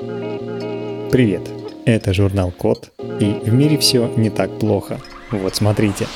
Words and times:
Привет, 0.00 1.42
это 1.84 2.14
журнал 2.14 2.52
Код, 2.52 2.90
и 3.20 3.34
в 3.44 3.52
мире 3.52 3.76
все 3.76 4.10
не 4.16 4.30
так 4.30 4.58
плохо. 4.58 4.98
Вот 5.30 5.56
смотрите. 5.56 6.06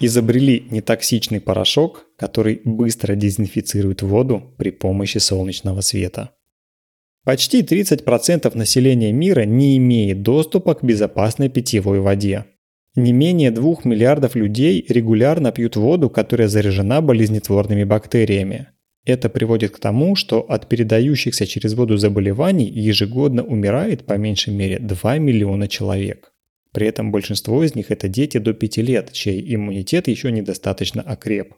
Изобрели 0.00 0.66
нетоксичный 0.70 1.40
порошок, 1.40 2.06
который 2.16 2.60
быстро 2.64 3.14
дезинфицирует 3.14 4.02
воду 4.02 4.52
при 4.58 4.70
помощи 4.70 5.18
солнечного 5.18 5.80
света. 5.80 6.30
Почти 7.24 7.62
30% 7.62 8.56
населения 8.56 9.12
мира 9.12 9.44
не 9.44 9.76
имеет 9.76 10.22
доступа 10.22 10.74
к 10.74 10.82
безопасной 10.82 11.48
питьевой 11.48 12.00
воде. 12.00 12.46
Не 12.96 13.12
менее 13.12 13.52
2 13.52 13.76
миллиардов 13.84 14.34
людей 14.34 14.84
регулярно 14.88 15.52
пьют 15.52 15.76
воду, 15.76 16.10
которая 16.10 16.48
заряжена 16.48 17.00
болезнетворными 17.00 17.84
бактериями. 17.84 18.70
Это 19.06 19.28
приводит 19.28 19.70
к 19.70 19.78
тому, 19.78 20.16
что 20.16 20.40
от 20.40 20.68
передающихся 20.68 21.46
через 21.46 21.74
воду 21.74 21.96
заболеваний 21.96 22.68
ежегодно 22.68 23.44
умирает 23.44 24.04
по 24.04 24.14
меньшей 24.14 24.52
мере 24.52 24.80
2 24.80 25.18
миллиона 25.18 25.68
человек. 25.68 26.32
При 26.72 26.88
этом 26.88 27.12
большинство 27.12 27.62
из 27.62 27.76
них 27.76 27.92
это 27.92 28.08
дети 28.08 28.38
до 28.38 28.52
5 28.52 28.76
лет, 28.78 29.12
чей 29.12 29.54
иммунитет 29.54 30.08
еще 30.08 30.32
недостаточно 30.32 31.02
окреп. 31.02 31.54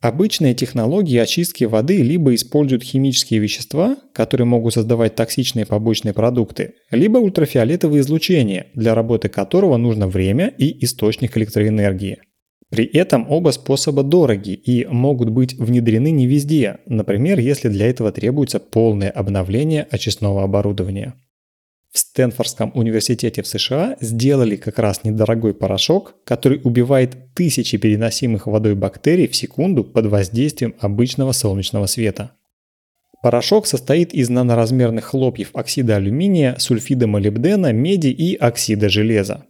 Обычные 0.00 0.54
технологии 0.54 1.18
очистки 1.18 1.64
воды 1.64 1.96
либо 2.02 2.32
используют 2.34 2.84
химические 2.84 3.40
вещества, 3.40 3.96
которые 4.12 4.46
могут 4.46 4.74
создавать 4.74 5.16
токсичные 5.16 5.66
побочные 5.66 6.14
продукты, 6.14 6.74
либо 6.92 7.18
ультрафиолетовое 7.18 8.00
излучение, 8.00 8.68
для 8.74 8.94
работы 8.94 9.28
которого 9.28 9.76
нужно 9.76 10.06
время 10.06 10.54
и 10.56 10.84
источник 10.84 11.36
электроэнергии. 11.36 12.18
При 12.70 12.84
этом 12.84 13.30
оба 13.30 13.50
способа 13.50 14.02
дороги 14.02 14.50
и 14.50 14.86
могут 14.86 15.30
быть 15.30 15.54
внедрены 15.54 16.10
не 16.10 16.26
везде, 16.26 16.78
например, 16.86 17.38
если 17.38 17.68
для 17.68 17.86
этого 17.86 18.10
требуется 18.10 18.58
полное 18.58 19.10
обновление 19.10 19.86
очистного 19.88 20.42
оборудования. 20.42 21.14
В 21.92 21.98
Стэнфордском 21.98 22.72
университете 22.74 23.42
в 23.42 23.46
США 23.46 23.96
сделали 24.00 24.56
как 24.56 24.78
раз 24.78 25.04
недорогой 25.04 25.54
порошок, 25.54 26.16
который 26.24 26.60
убивает 26.62 27.16
тысячи 27.34 27.78
переносимых 27.78 28.46
водой 28.46 28.74
бактерий 28.74 29.28
в 29.28 29.36
секунду 29.36 29.84
под 29.84 30.06
воздействием 30.06 30.74
обычного 30.80 31.32
солнечного 31.32 31.86
света. 31.86 32.32
Порошок 33.22 33.66
состоит 33.66 34.12
из 34.12 34.28
наноразмерных 34.28 35.06
хлопьев 35.06 35.50
оксида 35.54 35.96
алюминия, 35.96 36.56
сульфида 36.58 37.06
молибдена, 37.06 37.72
меди 37.72 38.08
и 38.08 38.34
оксида 38.36 38.88
железа. 38.88 39.46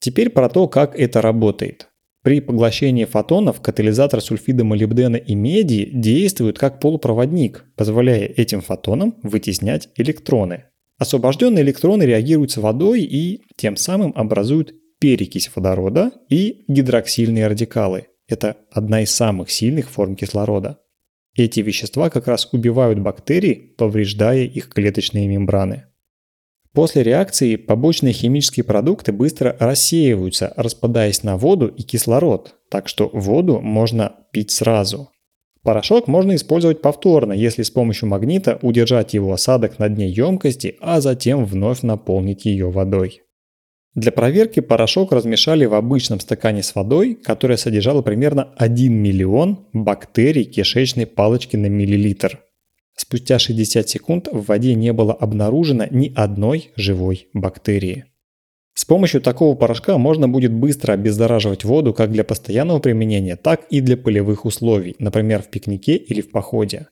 Теперь 0.00 0.30
про 0.30 0.48
то, 0.48 0.66
как 0.68 0.98
это 0.98 1.22
работает. 1.22 1.88
При 2.26 2.40
поглощении 2.40 3.04
фотонов 3.04 3.60
катализатор 3.60 4.20
сульфида 4.20 4.64
молибдена 4.64 5.14
и 5.14 5.36
меди 5.36 5.88
действует 5.92 6.58
как 6.58 6.80
полупроводник, 6.80 7.64
позволяя 7.76 8.26
этим 8.26 8.62
фотонам 8.62 9.14
вытеснять 9.22 9.90
электроны. 9.94 10.64
Освобожденные 10.98 11.62
электроны 11.62 12.02
реагируют 12.02 12.50
с 12.50 12.56
водой 12.56 13.02
и 13.02 13.42
тем 13.56 13.76
самым 13.76 14.12
образуют 14.16 14.74
перекись 14.98 15.52
водорода 15.54 16.10
и 16.28 16.64
гидроксильные 16.66 17.46
радикалы. 17.46 18.08
Это 18.26 18.56
одна 18.72 19.02
из 19.02 19.12
самых 19.12 19.48
сильных 19.48 19.88
форм 19.88 20.16
кислорода. 20.16 20.80
Эти 21.36 21.60
вещества 21.60 22.10
как 22.10 22.26
раз 22.26 22.48
убивают 22.52 22.98
бактерии, 22.98 23.72
повреждая 23.78 24.42
их 24.42 24.70
клеточные 24.70 25.28
мембраны. 25.28 25.84
После 26.76 27.02
реакции 27.02 27.56
побочные 27.56 28.12
химические 28.12 28.62
продукты 28.62 29.10
быстро 29.10 29.56
рассеиваются, 29.58 30.52
распадаясь 30.56 31.22
на 31.22 31.38
воду 31.38 31.68
и 31.68 31.82
кислород, 31.82 32.56
так 32.70 32.86
что 32.86 33.08
воду 33.14 33.60
можно 33.60 34.12
пить 34.30 34.50
сразу. 34.50 35.08
Порошок 35.62 36.06
можно 36.06 36.34
использовать 36.34 36.82
повторно, 36.82 37.32
если 37.32 37.62
с 37.62 37.70
помощью 37.70 38.10
магнита 38.10 38.58
удержать 38.60 39.14
его 39.14 39.32
осадок 39.32 39.78
на 39.78 39.88
дне 39.88 40.10
емкости, 40.10 40.76
а 40.82 41.00
затем 41.00 41.46
вновь 41.46 41.80
наполнить 41.80 42.44
ее 42.44 42.70
водой. 42.70 43.22
Для 43.94 44.12
проверки 44.12 44.60
порошок 44.60 45.12
размешали 45.12 45.64
в 45.64 45.72
обычном 45.72 46.20
стакане 46.20 46.62
с 46.62 46.74
водой, 46.74 47.14
которая 47.14 47.56
содержала 47.56 48.02
примерно 48.02 48.52
1 48.58 48.92
миллион 48.92 49.64
бактерий 49.72 50.44
кишечной 50.44 51.06
палочки 51.06 51.56
на 51.56 51.68
миллилитр– 51.68 52.42
Спустя 52.96 53.38
60 53.38 53.88
секунд 53.88 54.28
в 54.32 54.46
воде 54.46 54.74
не 54.74 54.92
было 54.92 55.12
обнаружено 55.12 55.86
ни 55.90 56.12
одной 56.16 56.70
живой 56.76 57.28
бактерии. 57.34 58.06
С 58.72 58.84
помощью 58.84 59.20
такого 59.20 59.54
порошка 59.54 59.96
можно 59.98 60.28
будет 60.28 60.52
быстро 60.52 60.92
обеззараживать 60.92 61.64
воду 61.64 61.92
как 61.94 62.10
для 62.10 62.24
постоянного 62.24 62.78
применения, 62.78 63.36
так 63.36 63.66
и 63.70 63.80
для 63.80 63.96
полевых 63.96 64.44
условий, 64.44 64.96
например, 64.98 65.42
в 65.42 65.48
пикнике 65.48 65.96
или 65.96 66.22
в 66.22 66.30
походе. 66.30 66.88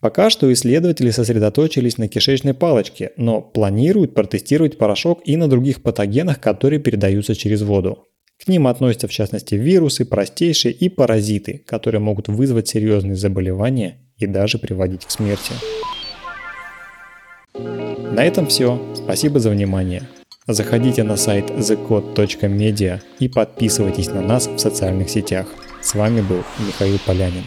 Пока 0.00 0.30
что 0.30 0.52
исследователи 0.52 1.10
сосредоточились 1.10 1.98
на 1.98 2.08
кишечной 2.08 2.54
палочке, 2.54 3.12
но 3.16 3.40
планируют 3.40 4.14
протестировать 4.14 4.78
порошок 4.78 5.22
и 5.24 5.36
на 5.36 5.48
других 5.48 5.82
патогенах, 5.82 6.40
которые 6.40 6.80
передаются 6.80 7.34
через 7.34 7.62
воду. 7.62 8.04
К 8.44 8.46
ним 8.46 8.68
относятся 8.68 9.08
в 9.08 9.12
частности 9.12 9.56
вирусы, 9.56 10.04
простейшие 10.04 10.72
и 10.72 10.88
паразиты, 10.88 11.64
которые 11.66 12.00
могут 12.00 12.28
вызвать 12.28 12.68
серьезные 12.68 13.16
заболевания 13.16 14.07
и 14.18 14.26
даже 14.26 14.58
приводить 14.58 15.06
к 15.06 15.10
смерти. 15.10 15.52
На 17.54 18.24
этом 18.24 18.46
все. 18.46 18.80
Спасибо 18.94 19.40
за 19.40 19.50
внимание. 19.50 20.02
Заходите 20.46 21.02
на 21.02 21.16
сайт 21.16 21.50
thecode.media 21.50 23.00
и 23.18 23.28
подписывайтесь 23.28 24.08
на 24.08 24.22
нас 24.22 24.46
в 24.46 24.58
социальных 24.58 25.10
сетях. 25.10 25.46
С 25.82 25.94
вами 25.94 26.22
был 26.22 26.42
Михаил 26.58 26.98
Полянин. 27.06 27.44